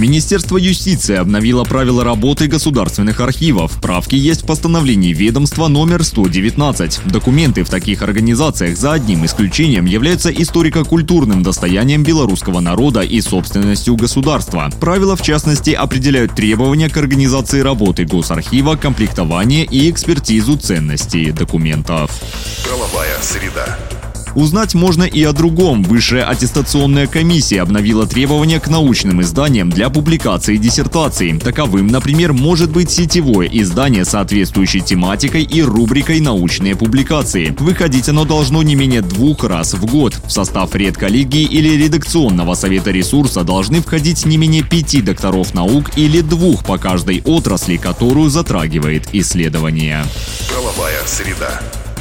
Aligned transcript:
Министерство 0.00 0.56
юстиции 0.56 1.14
обновило 1.16 1.62
правила 1.64 2.02
работы 2.02 2.46
государственных 2.46 3.20
архивов. 3.20 3.78
Правки 3.82 4.14
есть 4.14 4.44
в 4.44 4.46
постановлении 4.46 5.12
ведомства 5.12 5.68
номер 5.68 6.04
119. 6.04 7.02
Документы 7.04 7.64
в 7.64 7.68
таких 7.68 8.00
организациях 8.00 8.78
за 8.78 8.94
одним 8.94 9.26
исключением 9.26 9.84
являются 9.84 10.30
историко-культурным 10.30 11.42
достоянием 11.42 12.02
белорусского 12.02 12.60
народа 12.60 13.02
и 13.02 13.20
собственностью 13.20 13.94
государства. 13.94 14.70
Правила, 14.80 15.16
в 15.16 15.22
частности, 15.22 15.72
определяют 15.72 16.34
требования 16.34 16.88
к 16.88 16.96
организации 16.96 17.60
работы 17.60 18.06
госархива, 18.06 18.76
комплектование 18.76 19.66
и 19.66 19.90
экспертизу 19.90 20.56
ценностей 20.56 21.30
документов. 21.30 22.10
Правовая 22.64 23.18
среда. 23.20 23.78
Узнать 24.34 24.74
можно 24.74 25.04
и 25.04 25.22
о 25.24 25.32
другом. 25.32 25.82
Высшая 25.82 26.24
аттестационная 26.24 27.06
комиссия 27.06 27.62
обновила 27.62 28.06
требования 28.06 28.60
к 28.60 28.68
научным 28.68 29.22
изданиям 29.22 29.70
для 29.70 29.90
публикации 29.90 30.56
диссертаций. 30.56 31.38
Таковым, 31.38 31.88
например, 31.88 32.32
может 32.32 32.70
быть 32.70 32.90
сетевое 32.90 33.48
издание, 33.50 34.04
соответствующей 34.04 34.80
тематикой 34.80 35.42
и 35.42 35.62
рубрикой 35.62 36.20
«Научные 36.20 36.76
публикации». 36.76 37.54
Выходить 37.58 38.08
оно 38.08 38.24
должно 38.24 38.62
не 38.62 38.74
менее 38.74 39.02
двух 39.02 39.44
раз 39.44 39.74
в 39.74 39.84
год. 39.86 40.18
В 40.26 40.30
состав 40.30 40.74
редколлегии 40.74 41.44
или 41.44 41.82
редакционного 41.82 42.54
совета 42.54 42.90
ресурса 42.90 43.42
должны 43.42 43.80
входить 43.80 44.26
не 44.26 44.36
менее 44.36 44.62
пяти 44.62 45.02
докторов 45.02 45.54
наук 45.54 45.96
или 45.96 46.20
двух 46.20 46.64
по 46.64 46.78
каждой 46.78 47.22
отрасли, 47.24 47.76
которую 47.76 48.30
затрагивает 48.30 49.08
исследование. 49.12 50.04
Правовая 50.48 51.00
среда. 51.06 51.60